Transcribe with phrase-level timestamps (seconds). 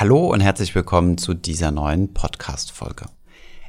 [0.00, 3.06] Hallo und herzlich willkommen zu dieser neuen Podcast-Folge.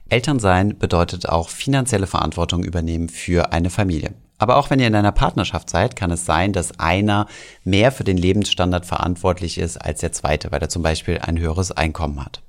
[0.10, 4.13] Elternsein bedeutet auch finanzielle Verantwortung übernehmen für eine Familie.
[4.38, 7.26] Aber auch wenn ihr in einer Partnerschaft seid, kann es sein, dass einer
[7.63, 11.71] mehr für den Lebensstandard verantwortlich ist als der zweite, weil er zum Beispiel ein höheres
[11.71, 12.44] Einkommen hat.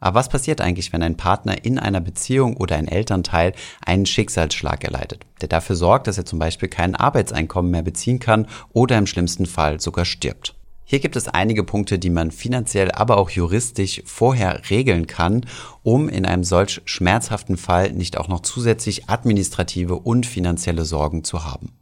[0.00, 3.52] Aber was passiert eigentlich, wenn ein Partner in einer Beziehung oder ein Elternteil
[3.84, 8.46] einen Schicksalsschlag erleidet, der dafür sorgt, dass er zum Beispiel kein Arbeitseinkommen mehr beziehen kann
[8.72, 10.54] oder im schlimmsten Fall sogar stirbt?
[10.90, 15.44] Hier gibt es einige Punkte, die man finanziell, aber auch juristisch vorher regeln kann,
[15.82, 21.44] um in einem solch schmerzhaften Fall nicht auch noch zusätzlich administrative und finanzielle Sorgen zu
[21.44, 21.72] haben.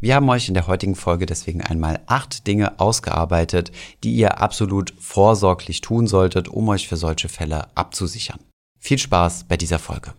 [0.00, 3.72] Wir haben euch in der heutigen Folge deswegen einmal acht Dinge ausgearbeitet,
[4.02, 8.40] die ihr absolut vorsorglich tun solltet, um euch für solche Fälle abzusichern.
[8.78, 10.14] Viel Spaß bei dieser Folge.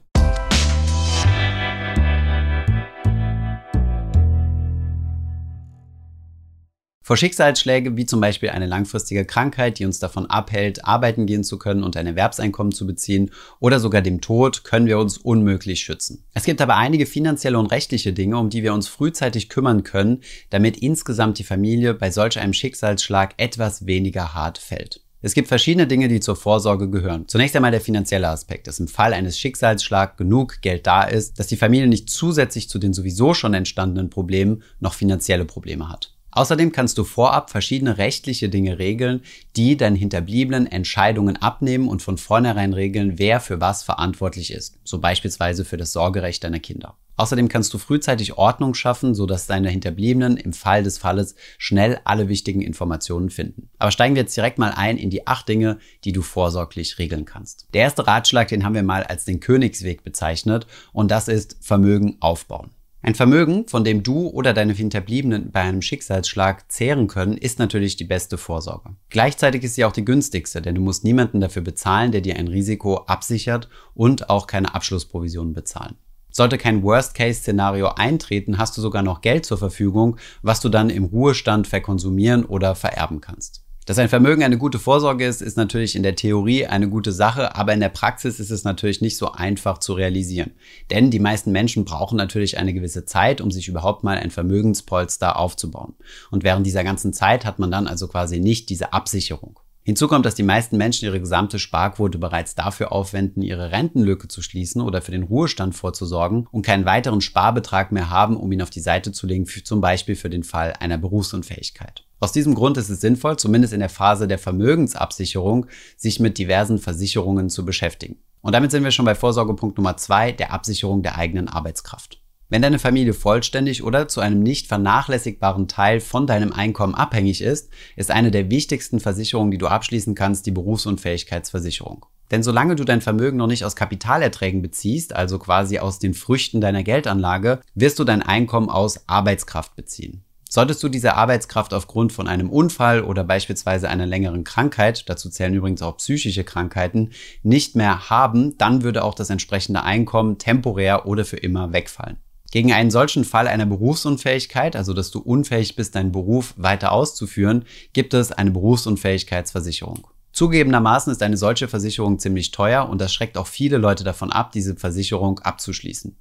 [7.07, 11.57] Vor Schicksalsschläge wie zum Beispiel eine langfristige Krankheit, die uns davon abhält, arbeiten gehen zu
[11.57, 16.25] können und ein Erwerbseinkommen zu beziehen oder sogar dem Tod, können wir uns unmöglich schützen.
[16.33, 20.19] Es gibt aber einige finanzielle und rechtliche Dinge, um die wir uns frühzeitig kümmern können,
[20.49, 24.99] damit insgesamt die Familie bei solch einem Schicksalsschlag etwas weniger hart fällt.
[25.21, 27.25] Es gibt verschiedene Dinge, die zur Vorsorge gehören.
[27.29, 31.47] Zunächst einmal der finanzielle Aspekt, dass im Fall eines Schicksalsschlags genug Geld da ist, dass
[31.47, 36.16] die Familie nicht zusätzlich zu den sowieso schon entstandenen Problemen noch finanzielle Probleme hat.
[36.37, 39.23] Außerdem kannst du vorab verschiedene rechtliche Dinge regeln,
[39.55, 44.99] die deinen Hinterbliebenen Entscheidungen abnehmen und von vornherein regeln, wer für was verantwortlich ist, so
[44.99, 46.95] beispielsweise für das Sorgerecht deiner Kinder.
[47.15, 52.29] Außerdem kannst du frühzeitig Ordnung schaffen, sodass deine Hinterbliebenen im Fall des Falles schnell alle
[52.29, 53.71] wichtigen Informationen finden.
[53.79, 57.25] Aber steigen wir jetzt direkt mal ein in die acht Dinge, die du vorsorglich regeln
[57.25, 57.67] kannst.
[57.73, 62.17] Der erste Ratschlag, den haben wir mal als den Königsweg bezeichnet und das ist Vermögen
[62.19, 62.69] aufbauen.
[63.07, 67.95] Ein Vermögen, von dem du oder deine Hinterbliebenen bei einem Schicksalsschlag zehren können, ist natürlich
[67.95, 68.97] die beste Vorsorge.
[69.07, 72.49] Gleichzeitig ist sie auch die günstigste, denn du musst niemanden dafür bezahlen, der dir ein
[72.49, 75.95] Risiko absichert und auch keine Abschlussprovisionen bezahlen.
[76.31, 81.05] Sollte kein Worst-Case-Szenario eintreten, hast du sogar noch Geld zur Verfügung, was du dann im
[81.05, 83.66] Ruhestand verkonsumieren oder vererben kannst.
[83.87, 87.55] Dass ein Vermögen eine gute Vorsorge ist, ist natürlich in der Theorie eine gute Sache,
[87.55, 90.51] aber in der Praxis ist es natürlich nicht so einfach zu realisieren.
[90.91, 95.39] Denn die meisten Menschen brauchen natürlich eine gewisse Zeit, um sich überhaupt mal ein Vermögenspolster
[95.39, 95.95] aufzubauen.
[96.31, 99.57] Und während dieser ganzen Zeit hat man dann also quasi nicht diese Absicherung.
[99.87, 104.41] Hinzu kommt, dass die meisten Menschen ihre gesamte Sparquote bereits dafür aufwenden, ihre Rentenlücke zu
[104.41, 108.69] schließen oder für den Ruhestand vorzusorgen und keinen weiteren Sparbetrag mehr haben, um ihn auf
[108.69, 112.03] die Seite zu legen, für, zum Beispiel für den Fall einer Berufsunfähigkeit.
[112.19, 116.79] Aus diesem Grund ist es sinnvoll, zumindest in der Phase der Vermögensabsicherung, sich mit diversen
[116.79, 118.17] Versicherungen zu beschäftigen.
[118.41, 122.19] Und damit sind wir schon bei Vorsorgepunkt Nummer zwei, der Absicherung der eigenen Arbeitskraft.
[122.49, 127.69] Wenn deine Familie vollständig oder zu einem nicht vernachlässigbaren Teil von deinem Einkommen abhängig ist,
[127.97, 132.05] ist eine der wichtigsten Versicherungen, die du abschließen kannst, die Berufsunfähigkeitsversicherung.
[132.31, 136.61] Denn solange du dein Vermögen noch nicht aus Kapitalerträgen beziehst, also quasi aus den Früchten
[136.61, 140.23] deiner Geldanlage, wirst du dein Einkommen aus Arbeitskraft beziehen.
[140.49, 145.53] Solltest du diese Arbeitskraft aufgrund von einem Unfall oder beispielsweise einer längeren Krankheit, dazu zählen
[145.53, 147.11] übrigens auch psychische Krankheiten,
[147.43, 152.17] nicht mehr haben, dann würde auch das entsprechende Einkommen temporär oder für immer wegfallen.
[152.57, 157.65] Gegen einen solchen Fall einer Berufsunfähigkeit, also dass du unfähig bist, deinen Beruf weiter auszuführen,
[157.93, 160.07] gibt es eine Berufsunfähigkeitsversicherung.
[160.31, 164.53] Zugegebenermaßen ist eine solche Versicherung ziemlich teuer und das schreckt auch viele Leute davon ab,
[164.53, 166.17] diese Versicherung abzuschließen.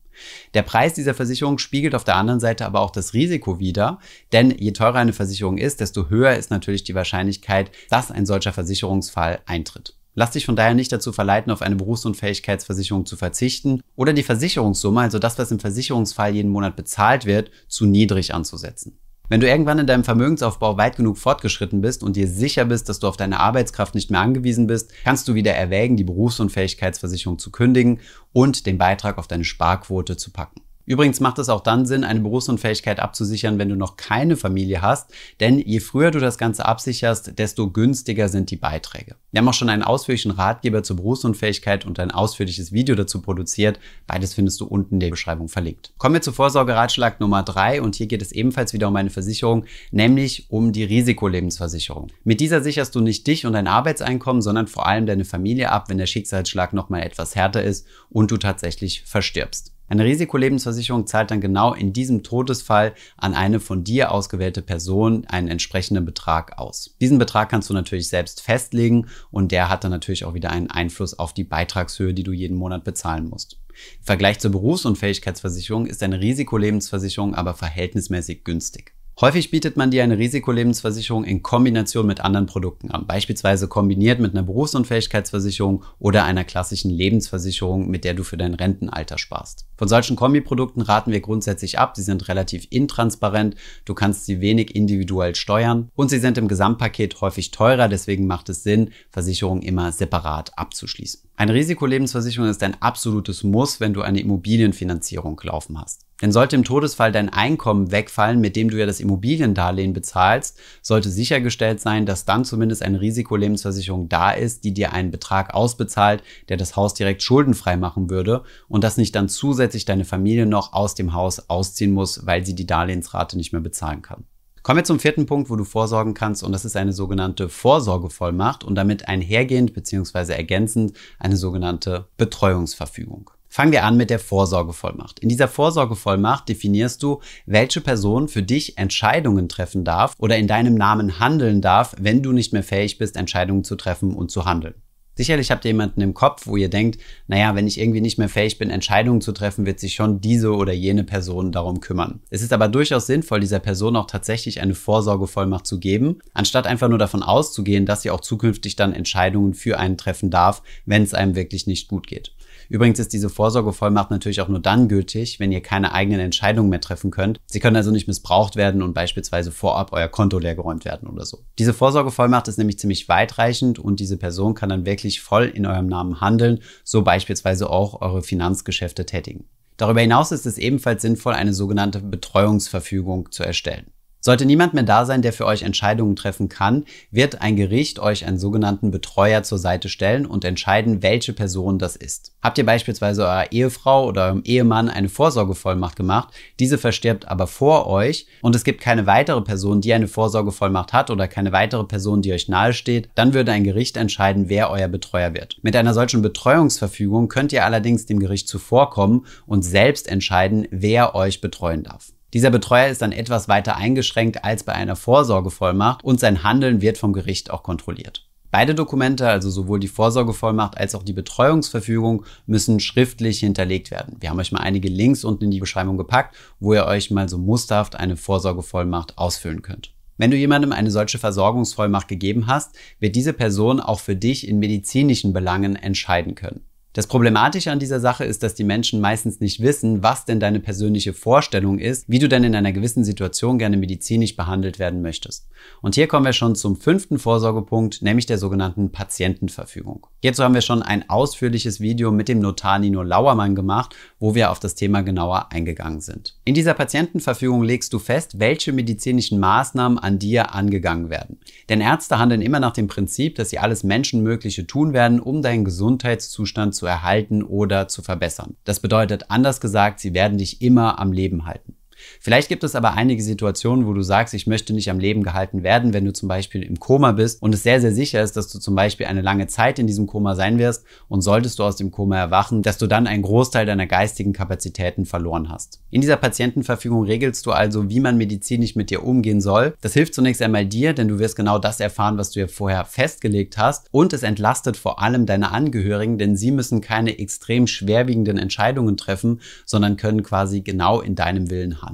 [0.53, 3.99] Der Preis dieser Versicherung spiegelt auf der anderen Seite aber auch das Risiko wider,
[4.35, 8.53] denn je teurer eine Versicherung ist, desto höher ist natürlich die Wahrscheinlichkeit, dass ein solcher
[8.53, 9.95] Versicherungsfall eintritt.
[10.19, 15.03] Lass dich von daher nicht dazu verleiten, auf eine Berufsunfähigkeitsversicherung zu verzichten oder die Versicherungssumme,
[15.03, 18.99] also das, was im Versicherungsfall jeden Monat bezahlt wird, zu niedrig anzusetzen.
[19.29, 22.99] Wenn du irgendwann in deinem Vermögensaufbau weit genug fortgeschritten bist und dir sicher bist, dass
[22.99, 27.51] du auf deine Arbeitskraft nicht mehr angewiesen bist, kannst du wieder erwägen, die Berufsunfähigkeitsversicherung zu
[27.51, 28.01] kündigen
[28.33, 30.63] und den Beitrag auf deine Sparquote zu packen.
[30.87, 35.13] Übrigens macht es auch dann Sinn, eine Berufsunfähigkeit abzusichern, wenn du noch keine Familie hast,
[35.41, 39.17] denn je früher du das Ganze absicherst, desto günstiger sind die Beiträge.
[39.33, 43.81] Wir haben auch schon einen ausführlichen Ratgeber zur Berufsunfähigkeit und ein ausführliches Video dazu produziert.
[44.07, 45.93] Beides findest du unten in der Beschreibung verlinkt.
[45.99, 49.65] Kommen wir zu Vorsorgeratschlag Nummer drei und hier geht es ebenfalls wieder um eine Versicherung,
[49.91, 52.13] nämlich um die Risikolebensversicherung.
[52.23, 55.89] Mit dieser sicherst du nicht dich und dein Arbeitseinkommen, sondern vor allem deine Familie ab,
[55.89, 59.76] wenn der Schicksalsschlag nochmal etwas härter ist und du tatsächlich verstirbst.
[59.89, 65.49] Eine Risikolebensversicherung zahlt dann genau in diesem Todesfall an eine von dir ausgewählte Person einen
[65.49, 66.97] entsprechenden Betrag aus.
[67.01, 70.71] Diesen Betrag kannst du natürlich selbst festlegen und der hat dann natürlich auch wieder einen
[70.71, 73.61] Einfluss auf die Beitragshöhe, die du jeden Monat bezahlen musst.
[73.99, 78.96] Im Vergleich zur Berufsunfähigkeitsversicherung ist eine Risikolebensversicherung aber verhältnismäßig günstig.
[79.19, 84.33] Häufig bietet man dir eine Risikolebensversicherung in Kombination mit anderen Produkten an, beispielsweise kombiniert mit
[84.33, 89.65] einer Berufsunfähigkeitsversicherung oder einer klassischen Lebensversicherung, mit der du für dein Rentenalter sparst.
[89.79, 91.97] Von solchen Kombiprodukten raten wir grundsätzlich ab.
[91.97, 97.19] Sie sind relativ intransparent, du kannst sie wenig individuell steuern und sie sind im Gesamtpaket
[97.23, 101.23] häufig teurer, deswegen macht es Sinn, Versicherungen immer separat abzuschließen.
[101.37, 106.06] Eine Risikolebensversicherung ist ein absolutes Muss, wenn du eine Immobilienfinanzierung laufen hast.
[106.23, 111.11] Denn sollte im Todesfall dein Einkommen wegfallen, mit dem du ja das Immobiliendarlehen bezahlst, sollte
[111.11, 116.57] sichergestellt sein, dass dann zumindest eine Risikolebensversicherung da ist, die dir einen Betrag ausbezahlt, der
[116.57, 120.95] das Haus direkt schuldenfrei machen würde und dass nicht dann zusätzlich deine Familie noch aus
[120.95, 124.25] dem Haus ausziehen muss, weil sie die Darlehensrate nicht mehr bezahlen kann.
[124.67, 128.65] Kommen wir zum vierten Punkt, wo du vorsorgen kannst, und das ist eine sogenannte Vorsorgevollmacht
[128.65, 130.33] und damit einhergehend bzw.
[130.33, 133.31] ergänzend eine sogenannte Betreuungsverfügung.
[133.57, 135.21] Fangen wir an mit der Vorsorgevollmacht.
[135.21, 140.75] In dieser Vorsorgevollmacht definierst du, welche Person für dich Entscheidungen treffen darf oder in deinem
[140.75, 144.75] Namen handeln darf, wenn du nicht mehr fähig bist, Entscheidungen zu treffen und zu handeln.
[145.15, 148.29] Sicherlich habt ihr jemanden im Kopf, wo ihr denkt, naja, wenn ich irgendwie nicht mehr
[148.29, 152.21] fähig bin, Entscheidungen zu treffen, wird sich schon diese oder jene Person darum kümmern.
[152.29, 156.91] Es ist aber durchaus sinnvoll, dieser Person auch tatsächlich eine Vorsorgevollmacht zu geben, anstatt einfach
[156.91, 161.15] nur davon auszugehen, dass sie auch zukünftig dann Entscheidungen für einen treffen darf, wenn es
[161.15, 162.36] einem wirklich nicht gut geht.
[162.69, 166.81] Übrigens ist diese Vorsorgevollmacht natürlich auch nur dann gültig, wenn ihr keine eigenen Entscheidungen mehr
[166.81, 167.41] treffen könnt.
[167.47, 171.45] Sie können also nicht missbraucht werden und beispielsweise vorab euer Konto leergeräumt werden oder so.
[171.59, 175.87] Diese Vorsorgevollmacht ist nämlich ziemlich weitreichend und diese Person kann dann wirklich voll in eurem
[175.87, 179.45] Namen handeln, so beispielsweise auch eure Finanzgeschäfte tätigen.
[179.77, 183.91] Darüber hinaus ist es ebenfalls sinnvoll, eine sogenannte Betreuungsverfügung zu erstellen.
[184.27, 188.27] Sollte niemand mehr da sein, der für euch Entscheidungen treffen kann, wird ein Gericht euch
[188.27, 192.33] einen sogenannten Betreuer zur Seite stellen und entscheiden, welche Person das ist.
[192.43, 197.87] Habt ihr beispielsweise eurer Ehefrau oder eurem Ehemann eine Vorsorgevollmacht gemacht, diese verstirbt aber vor
[197.87, 202.21] euch und es gibt keine weitere Person, die eine Vorsorgevollmacht hat oder keine weitere Person,
[202.21, 205.59] die euch nahesteht, dann würde ein Gericht entscheiden, wer euer Betreuer wird.
[205.63, 211.41] Mit einer solchen Betreuungsverfügung könnt ihr allerdings dem Gericht zuvorkommen und selbst entscheiden, wer euch
[211.41, 212.16] betreuen darf.
[212.35, 216.99] Dieser Betreuer ist dann etwas weiter eingeschränkt als bei einer Vorsorgevollmacht und sein Handeln wird
[216.99, 218.27] vom Gericht auch kontrolliert.
[218.51, 224.17] Beide Dokumente, also sowohl die Vorsorgevollmacht als auch die Betreuungsverfügung, müssen schriftlich hinterlegt werden.
[224.21, 227.29] Wir haben euch mal einige Links unten in die Beschreibung gepackt, wo ihr euch mal
[227.29, 229.93] so musterhaft eine Vorsorgevollmacht ausfüllen könnt.
[230.17, 234.59] Wenn du jemandem eine solche Versorgungsvollmacht gegeben hast, wird diese Person auch für dich in
[234.59, 236.65] medizinischen Belangen entscheiden können.
[236.97, 240.61] Das Problematische an dieser Sache ist, dass die Menschen meistens nicht wissen, was denn deine
[240.61, 245.47] persönliche Vorstellung ist, wie du denn in einer gewissen Situation gerne medizinisch behandelt werden möchtest.
[245.83, 250.07] Und hier kommen wir schon zum fünften Vorsorgepunkt, nämlich der sogenannten Patientenverfügung.
[250.27, 254.51] Hierzu haben wir schon ein ausführliches Video mit dem Notar Nino Lauermann gemacht, wo wir
[254.51, 256.35] auf das Thema genauer eingegangen sind.
[256.45, 261.39] In dieser Patientenverfügung legst du fest, welche medizinischen Maßnahmen an dir angegangen werden.
[261.69, 265.65] Denn Ärzte handeln immer nach dem Prinzip, dass sie alles Menschenmögliche tun werden, um deinen
[265.65, 268.57] Gesundheitszustand zu erhalten oder zu verbessern.
[268.65, 271.77] Das bedeutet anders gesagt, sie werden dich immer am Leben halten.
[272.21, 275.63] Vielleicht gibt es aber einige Situationen, wo du sagst, ich möchte nicht am Leben gehalten
[275.63, 278.49] werden, wenn du zum Beispiel im Koma bist und es sehr, sehr sicher ist, dass
[278.49, 281.77] du zum Beispiel eine lange Zeit in diesem Koma sein wirst und solltest du aus
[281.77, 285.81] dem Koma erwachen, dass du dann einen Großteil deiner geistigen Kapazitäten verloren hast.
[285.91, 289.75] In dieser Patientenverfügung regelst du also, wie man medizinisch mit dir umgehen soll.
[289.81, 292.85] Das hilft zunächst einmal dir, denn du wirst genau das erfahren, was du ja vorher
[292.85, 298.39] festgelegt hast und es entlastet vor allem deine Angehörigen, denn sie müssen keine extrem schwerwiegenden
[298.39, 301.86] Entscheidungen treffen, sondern können quasi genau in deinem Willen handeln.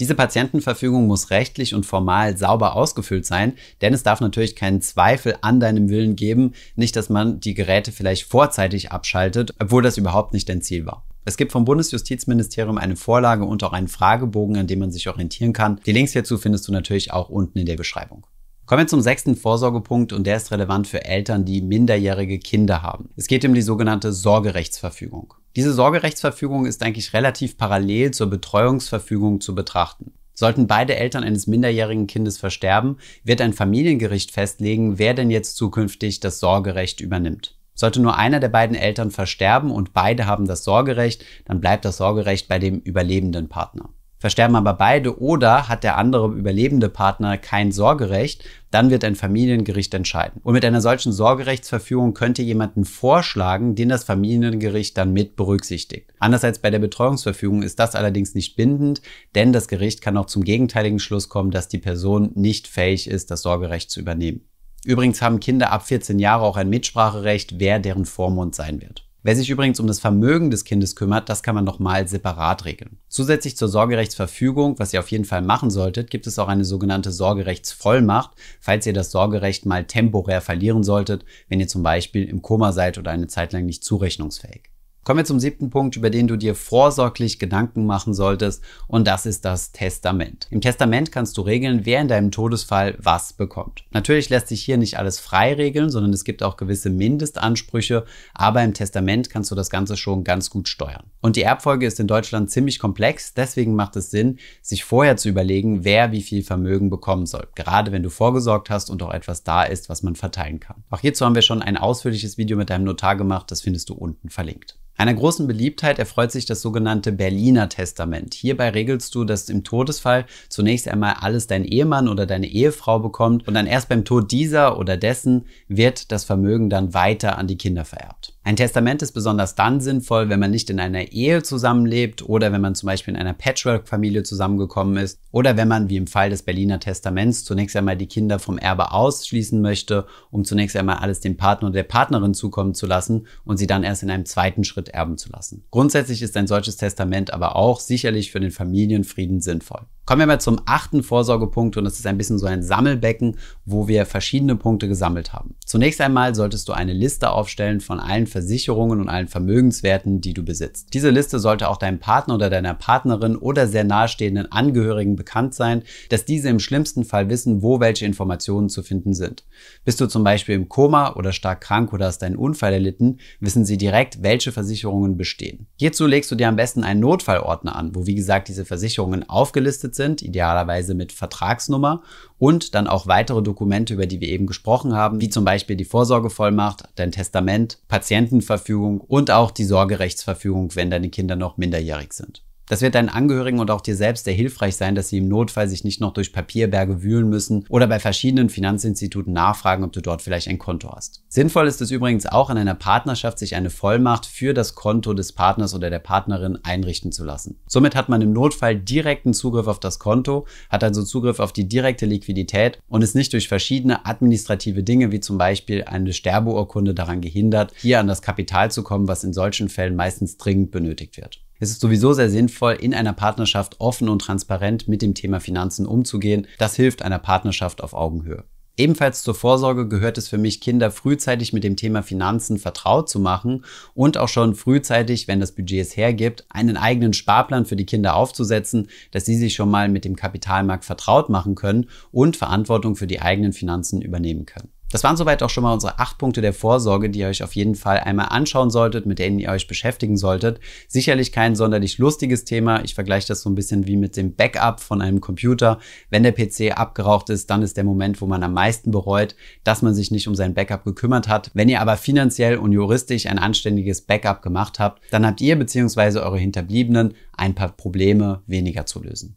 [0.00, 5.36] Diese Patientenverfügung muss rechtlich und formal sauber ausgefüllt sein, denn es darf natürlich keinen Zweifel
[5.42, 10.32] an deinem Willen geben, nicht dass man die Geräte vielleicht vorzeitig abschaltet, obwohl das überhaupt
[10.32, 11.06] nicht dein Ziel war.
[11.24, 15.52] Es gibt vom Bundesjustizministerium eine Vorlage und auch einen Fragebogen, an dem man sich orientieren
[15.52, 15.78] kann.
[15.86, 18.26] Die Links hierzu findest du natürlich auch unten in der Beschreibung.
[18.66, 23.10] Kommen wir zum sechsten Vorsorgepunkt und der ist relevant für Eltern, die minderjährige Kinder haben.
[23.16, 25.34] Es geht um die sogenannte Sorgerechtsverfügung.
[25.54, 30.12] Diese Sorgerechtsverfügung ist eigentlich relativ parallel zur Betreuungsverfügung zu betrachten.
[30.32, 36.20] Sollten beide Eltern eines minderjährigen Kindes versterben, wird ein Familiengericht festlegen, wer denn jetzt zukünftig
[36.20, 37.58] das Sorgerecht übernimmt.
[37.74, 41.98] Sollte nur einer der beiden Eltern versterben und beide haben das Sorgerecht, dann bleibt das
[41.98, 43.90] Sorgerecht bei dem überlebenden Partner.
[44.22, 49.92] Versterben aber beide oder hat der andere überlebende Partner kein Sorgerecht, dann wird ein Familiengericht
[49.94, 50.40] entscheiden.
[50.44, 56.12] Und mit einer solchen Sorgerechtsverfügung könnte jemanden vorschlagen, den das Familiengericht dann mit berücksichtigt.
[56.20, 59.02] Anders als bei der Betreuungsverfügung ist das allerdings nicht bindend,
[59.34, 63.32] denn das Gericht kann auch zum gegenteiligen Schluss kommen, dass die Person nicht fähig ist,
[63.32, 64.42] das Sorgerecht zu übernehmen.
[64.84, 69.04] Übrigens haben Kinder ab 14 Jahre auch ein Mitspracherecht, wer deren Vormund sein wird.
[69.24, 72.98] Wer sich übrigens um das Vermögen des Kindes kümmert, das kann man nochmal separat regeln.
[73.08, 77.12] Zusätzlich zur Sorgerechtsverfügung, was ihr auf jeden Fall machen solltet, gibt es auch eine sogenannte
[77.12, 82.72] Sorgerechtsvollmacht, falls ihr das Sorgerecht mal temporär verlieren solltet, wenn ihr zum Beispiel im Koma
[82.72, 84.72] seid oder eine Zeit lang nicht zurechnungsfähig.
[85.04, 89.26] Kommen wir zum siebten Punkt, über den du dir vorsorglich Gedanken machen solltest, und das
[89.26, 90.46] ist das Testament.
[90.50, 93.84] Im Testament kannst du regeln, wer in deinem Todesfall was bekommt.
[93.90, 98.62] Natürlich lässt sich hier nicht alles frei regeln, sondern es gibt auch gewisse Mindestansprüche, aber
[98.62, 101.11] im Testament kannst du das Ganze schon ganz gut steuern.
[101.22, 105.28] Und die Erbfolge ist in Deutschland ziemlich komplex, deswegen macht es Sinn, sich vorher zu
[105.28, 109.44] überlegen, wer wie viel Vermögen bekommen soll, gerade wenn du vorgesorgt hast und auch etwas
[109.44, 110.82] da ist, was man verteilen kann.
[110.90, 113.94] Auch hierzu haben wir schon ein ausführliches Video mit deinem Notar gemacht, das findest du
[113.94, 114.76] unten verlinkt.
[114.96, 118.34] Einer großen Beliebtheit erfreut sich das sogenannte Berliner Testament.
[118.34, 123.48] Hierbei regelst du, dass im Todesfall zunächst einmal alles dein Ehemann oder deine Ehefrau bekommt
[123.48, 127.56] und dann erst beim Tod dieser oder dessen wird das Vermögen dann weiter an die
[127.56, 128.34] Kinder vererbt.
[128.44, 132.60] Ein Testament ist besonders dann sinnvoll, wenn man nicht in einer Ehe zusammenlebt oder wenn
[132.60, 136.42] man zum Beispiel in einer Patchwork-Familie zusammengekommen ist oder wenn man, wie im Fall des
[136.42, 141.36] Berliner Testaments, zunächst einmal die Kinder vom Erbe ausschließen möchte, um zunächst einmal alles dem
[141.36, 144.88] Partner oder der Partnerin zukommen zu lassen und sie dann erst in einem zweiten Schritt
[144.88, 145.64] erben zu lassen.
[145.70, 149.82] Grundsätzlich ist ein solches Testament aber auch sicherlich für den Familienfrieden sinnvoll.
[150.04, 153.86] Kommen wir mal zum achten Vorsorgepunkt und das ist ein bisschen so ein Sammelbecken, wo
[153.86, 155.54] wir verschiedene Punkte gesammelt haben.
[155.64, 160.44] Zunächst einmal solltest du eine Liste aufstellen von allen Versicherungen und allen Vermögenswerten, die du
[160.44, 160.92] besitzt.
[160.92, 165.84] Diese Liste sollte auch deinem Partner oder deiner Partnerin oder sehr nahestehenden Angehörigen bekannt sein,
[166.08, 169.44] dass diese im schlimmsten Fall wissen, wo welche Informationen zu finden sind.
[169.84, 173.64] Bist du zum Beispiel im Koma oder stark krank oder hast einen Unfall erlitten, wissen
[173.64, 175.68] sie direkt, welche Versicherungen bestehen.
[175.76, 179.91] Hierzu legst du dir am besten einen Notfallordner an, wo wie gesagt diese Versicherungen aufgelistet
[179.92, 182.02] verpflichtet sind, idealerweise mit Vertragsnummer
[182.38, 185.84] und dann auch weitere Dokumente, über die wir eben gesprochen haben, wie zum Beispiel die
[185.84, 192.42] Vorsorgevollmacht, dein Testament, Patientenverfügung und auch die Sorgerechtsverfügung, wenn deine Kinder noch minderjährig sind.
[192.72, 195.68] Das wird deinen Angehörigen und auch dir selbst sehr hilfreich sein, dass sie im Notfall
[195.68, 200.22] sich nicht noch durch Papierberge wühlen müssen oder bei verschiedenen Finanzinstituten nachfragen, ob du dort
[200.22, 201.22] vielleicht ein Konto hast.
[201.28, 205.32] Sinnvoll ist es übrigens auch in einer Partnerschaft, sich eine Vollmacht für das Konto des
[205.34, 207.60] Partners oder der Partnerin einrichten zu lassen.
[207.66, 211.68] Somit hat man im Notfall direkten Zugriff auf das Konto, hat also Zugriff auf die
[211.68, 217.20] direkte Liquidität und ist nicht durch verschiedene administrative Dinge wie zum Beispiel eine Sterbeurkunde daran
[217.20, 221.42] gehindert, hier an das Kapital zu kommen, was in solchen Fällen meistens dringend benötigt wird.
[221.62, 225.86] Es ist sowieso sehr sinnvoll, in einer Partnerschaft offen und transparent mit dem Thema Finanzen
[225.86, 226.48] umzugehen.
[226.58, 228.42] Das hilft einer Partnerschaft auf Augenhöhe.
[228.76, 233.20] Ebenfalls zur Vorsorge gehört es für mich, Kinder frühzeitig mit dem Thema Finanzen vertraut zu
[233.20, 233.64] machen
[233.94, 238.16] und auch schon frühzeitig, wenn das Budget es hergibt, einen eigenen Sparplan für die Kinder
[238.16, 243.06] aufzusetzen, dass sie sich schon mal mit dem Kapitalmarkt vertraut machen können und Verantwortung für
[243.06, 244.72] die eigenen Finanzen übernehmen können.
[244.92, 247.56] Das waren soweit auch schon mal unsere acht Punkte der Vorsorge, die ihr euch auf
[247.56, 250.60] jeden Fall einmal anschauen solltet, mit denen ihr euch beschäftigen solltet.
[250.86, 252.84] Sicherlich kein sonderlich lustiges Thema.
[252.84, 255.78] Ich vergleiche das so ein bisschen wie mit dem Backup von einem Computer.
[256.10, 259.34] Wenn der PC abgeraucht ist, dann ist der Moment, wo man am meisten bereut,
[259.64, 261.50] dass man sich nicht um sein Backup gekümmert hat.
[261.54, 266.18] Wenn ihr aber finanziell und juristisch ein anständiges Backup gemacht habt, dann habt ihr bzw.
[266.18, 269.36] eure Hinterbliebenen ein paar Probleme weniger zu lösen.